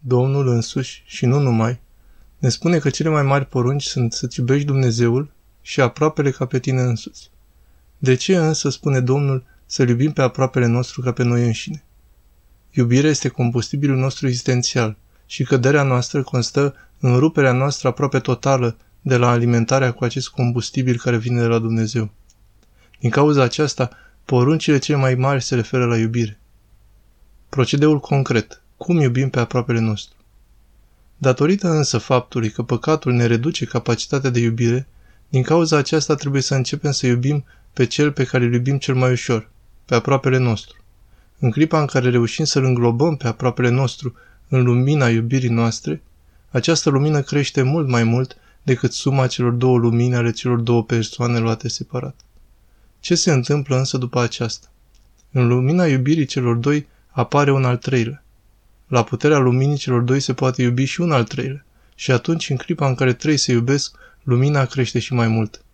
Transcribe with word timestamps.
Domnul 0.00 0.48
însuși, 0.48 1.02
și 1.06 1.26
nu 1.26 1.38
numai, 1.38 1.80
ne 2.38 2.48
spune 2.48 2.78
că 2.78 2.90
cele 2.90 3.08
mai 3.08 3.22
mari 3.22 3.46
porunci 3.46 3.82
sunt 3.82 4.12
să-ți 4.12 4.38
iubești 4.38 4.66
Dumnezeul 4.66 5.30
și 5.62 5.80
aproapele 5.80 6.30
ca 6.30 6.46
pe 6.46 6.58
tine 6.58 6.80
însuți. 6.80 7.30
De 7.98 8.14
ce 8.14 8.36
însă 8.36 8.68
spune 8.68 9.00
Domnul 9.00 9.44
să 9.66 9.82
iubim 9.82 10.12
pe 10.12 10.22
aproapele 10.22 10.66
nostru 10.66 11.00
ca 11.00 11.12
pe 11.12 11.22
noi 11.22 11.44
înșine? 11.44 11.84
Iubirea 12.70 13.10
este 13.10 13.28
combustibilul 13.28 13.96
nostru 13.96 14.26
existențial 14.26 14.96
și 15.26 15.44
căderea 15.44 15.82
noastră 15.82 16.22
constă 16.22 16.74
în 17.00 17.18
ruperea 17.18 17.52
noastră 17.52 17.88
aproape 17.88 18.18
totală 18.18 18.76
de 19.00 19.16
la 19.16 19.28
alimentarea 19.30 19.92
cu 19.92 20.04
acest 20.04 20.28
combustibil 20.28 20.98
care 20.98 21.16
vine 21.16 21.40
de 21.40 21.46
la 21.46 21.58
Dumnezeu. 21.58 22.10
Din 22.98 23.10
cauza 23.10 23.42
aceasta, 23.42 23.90
poruncile 24.24 24.78
cele 24.78 24.98
mai 24.98 25.14
mari 25.14 25.42
se 25.42 25.54
referă 25.54 25.86
la 25.86 25.96
iubire. 25.96 26.40
Procedeul 27.48 28.00
concret. 28.00 28.62
Cum 28.86 29.00
iubim 29.00 29.30
pe 29.30 29.40
aproapele 29.40 29.78
nostru? 29.80 30.16
Datorită 31.16 31.68
însă 31.68 31.98
faptului 31.98 32.50
că 32.50 32.62
păcatul 32.62 33.12
ne 33.12 33.26
reduce 33.26 33.64
capacitatea 33.64 34.30
de 34.30 34.40
iubire, 34.40 34.88
din 35.28 35.42
cauza 35.42 35.76
aceasta 35.76 36.14
trebuie 36.14 36.42
să 36.42 36.54
începem 36.54 36.90
să 36.90 37.06
iubim 37.06 37.44
pe 37.72 37.86
cel 37.86 38.12
pe 38.12 38.24
care 38.24 38.44
îl 38.44 38.52
iubim 38.52 38.78
cel 38.78 38.94
mai 38.94 39.10
ușor, 39.12 39.50
pe 39.84 39.94
aproapele 39.94 40.38
nostru. 40.38 40.76
În 41.38 41.50
clipa 41.50 41.80
în 41.80 41.86
care 41.86 42.10
reușim 42.10 42.44
să-l 42.44 42.64
înglobăm 42.64 43.16
pe 43.16 43.26
aproapele 43.26 43.68
nostru 43.68 44.14
în 44.48 44.62
lumina 44.62 45.08
iubirii 45.08 45.48
noastre, 45.48 46.02
această 46.50 46.90
lumină 46.90 47.22
crește 47.22 47.62
mult 47.62 47.88
mai 47.88 48.04
mult 48.04 48.36
decât 48.62 48.92
suma 48.92 49.26
celor 49.26 49.52
două 49.52 49.78
lumini 49.78 50.14
ale 50.14 50.30
celor 50.30 50.58
două 50.58 50.84
persoane 50.84 51.38
luate 51.38 51.68
separat. 51.68 52.16
Ce 53.00 53.14
se 53.14 53.32
întâmplă 53.32 53.76
însă 53.76 53.98
după 53.98 54.20
aceasta? 54.20 54.66
În 55.32 55.46
lumina 55.48 55.86
iubirii 55.86 56.26
celor 56.26 56.56
doi 56.56 56.88
apare 57.10 57.52
un 57.52 57.64
al 57.64 57.76
treilea. 57.76 58.24
La 58.90 59.02
puterea 59.02 59.38
luminii 59.38 59.76
celor 59.76 60.00
doi 60.00 60.20
se 60.20 60.34
poate 60.34 60.62
iubi 60.62 60.84
și 60.84 61.00
un 61.00 61.12
al 61.12 61.24
treilea. 61.24 61.64
Și 61.94 62.10
atunci, 62.10 62.50
în 62.50 62.56
clipa 62.56 62.86
în 62.86 62.94
care 62.94 63.12
trei 63.12 63.36
se 63.36 63.52
iubesc, 63.52 63.96
lumina 64.22 64.64
crește 64.64 64.98
și 64.98 65.12
mai 65.14 65.28
mult. 65.28 65.64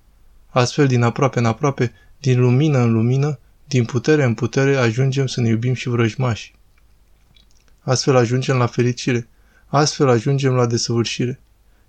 Astfel, 0.48 0.86
din 0.86 1.02
aproape 1.02 1.38
în 1.38 1.44
aproape, 1.44 1.92
din 2.20 2.40
lumină 2.40 2.78
în 2.78 2.92
lumină, 2.92 3.38
din 3.68 3.84
putere 3.84 4.24
în 4.24 4.34
putere, 4.34 4.76
ajungem 4.76 5.26
să 5.26 5.40
ne 5.40 5.48
iubim 5.48 5.74
și 5.74 5.88
vrăjmași. 5.88 6.54
Astfel 7.80 8.16
ajungem 8.16 8.56
la 8.56 8.66
fericire. 8.66 9.28
Astfel 9.66 10.08
ajungem 10.08 10.52
la 10.52 10.66
desăvârșire. 10.66 11.40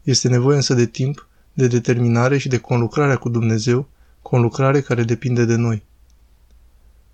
Este 0.04 0.28
nevoie 0.28 0.56
însă 0.56 0.74
de 0.74 0.86
timp, 0.86 1.28
de 1.54 1.68
determinare 1.68 2.38
și 2.38 2.48
de 2.48 2.58
conlucrarea 2.58 3.18
cu 3.18 3.30
Dumnezeu, 3.30 3.90
conlucrare 4.22 4.82
care 4.82 5.04
depinde 5.04 5.46
de 5.46 5.56
noi. 5.56 5.84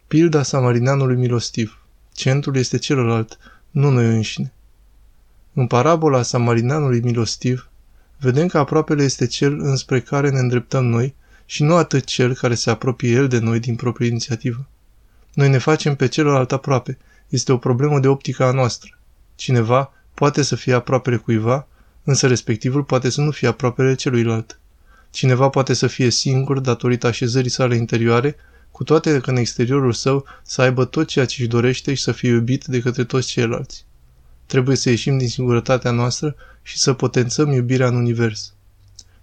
Pilda 0.07 0.43
samarineanului 0.43 1.15
milostiv. 1.15 1.77
Centrul 2.13 2.55
este 2.55 2.77
celălalt, 2.77 3.37
nu 3.73 3.89
noi 3.89 4.05
înșine. 4.05 4.53
În 5.53 5.67
parabola 5.67 6.21
samarineanului 6.21 7.01
milostiv, 7.01 7.69
vedem 8.19 8.47
că 8.47 8.57
aproapele 8.57 9.03
este 9.03 9.27
cel 9.27 9.59
înspre 9.59 10.01
care 10.01 10.29
ne 10.29 10.39
îndreptăm 10.39 10.85
noi 10.85 11.15
și 11.45 11.63
nu 11.63 11.75
atât 11.75 12.03
cel 12.03 12.33
care 12.33 12.55
se 12.55 12.69
apropie 12.69 13.11
el 13.11 13.27
de 13.27 13.39
noi 13.39 13.59
din 13.59 13.75
proprie 13.75 14.07
inițiativă. 14.07 14.65
Noi 15.33 15.49
ne 15.49 15.57
facem 15.57 15.95
pe 15.95 16.07
celălalt 16.07 16.51
aproape. 16.51 16.97
Este 17.29 17.51
o 17.51 17.57
problemă 17.57 17.99
de 17.99 18.07
optică 18.07 18.43
a 18.43 18.51
noastră. 18.51 18.99
Cineva 19.35 19.93
poate 20.13 20.41
să 20.41 20.55
fie 20.55 20.73
aproapele 20.73 21.17
cuiva, 21.17 21.67
însă 22.03 22.27
respectivul 22.27 22.83
poate 22.83 23.09
să 23.09 23.21
nu 23.21 23.31
fie 23.31 23.47
aproapele 23.47 23.95
celuilalt. 23.95 24.59
Cineva 25.09 25.49
poate 25.49 25.73
să 25.73 25.87
fie 25.87 26.09
singur 26.09 26.59
datorită 26.59 27.07
așezării 27.07 27.49
sale 27.49 27.75
interioare, 27.75 28.35
cu 28.73 28.83
toate 28.83 29.19
că 29.19 29.29
în 29.29 29.35
exteriorul 29.35 29.93
său 29.93 30.25
să 30.43 30.61
aibă 30.61 30.85
tot 30.85 31.07
ceea 31.07 31.25
ce 31.25 31.35
își 31.41 31.49
dorește 31.49 31.93
și 31.93 32.03
să 32.03 32.11
fie 32.11 32.29
iubit 32.29 32.65
de 32.65 32.79
către 32.79 33.03
toți 33.03 33.27
ceilalți. 33.27 33.85
Trebuie 34.45 34.75
să 34.75 34.89
ieșim 34.89 35.17
din 35.17 35.29
singurătatea 35.29 35.91
noastră 35.91 36.35
și 36.61 36.77
să 36.77 36.93
potențăm 36.93 37.51
iubirea 37.51 37.87
în 37.87 37.95
univers. 37.95 38.53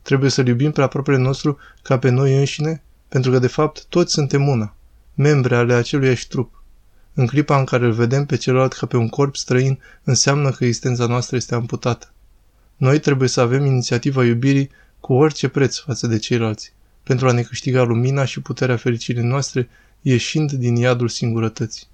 Trebuie 0.03 0.31
să-L 0.31 0.47
iubim 0.47 0.71
pe 0.71 0.83
aproapele 0.83 1.17
nostru 1.17 1.59
ca 1.83 1.99
pe 1.99 2.09
noi 2.09 2.39
înșine, 2.39 2.83
pentru 3.09 3.31
că 3.31 3.39
de 3.39 3.47
fapt 3.47 3.85
toți 3.89 4.13
suntem 4.13 4.49
una, 4.49 4.77
membre 5.15 5.57
ale 5.57 5.75
aceluiași 5.75 6.29
trup. 6.29 6.63
În 7.15 7.27
clipa 7.27 7.59
în 7.59 7.65
care 7.65 7.85
îl 7.85 7.93
vedem 7.93 8.27
pe 8.27 8.37
celălalt 8.37 8.73
ca 8.73 8.87
pe 8.87 8.97
un 8.97 9.09
corp 9.09 9.37
străin, 9.37 9.79
înseamnă 10.05 10.51
că 10.51 10.65
existența 10.65 11.07
noastră 11.07 11.37
este 11.37 11.55
amputată. 11.55 12.13
Noi 12.77 12.99
trebuie 12.99 13.29
să 13.29 13.41
avem 13.41 13.65
inițiativa 13.65 14.25
iubirii 14.25 14.71
cu 15.01 15.13
orice 15.13 15.49
preț 15.49 15.79
față 15.79 16.07
de 16.07 16.19
ceilalți, 16.19 16.73
pentru 17.03 17.29
a 17.29 17.33
ne 17.33 17.43
câștiga 17.43 17.83
lumina 17.83 18.25
și 18.25 18.41
puterea 18.41 18.77
fericirii 18.77 19.23
noastre, 19.23 19.69
ieșind 20.03 20.53
din 20.53 20.77
iadul 20.77 21.09
singurătății. 21.09 21.87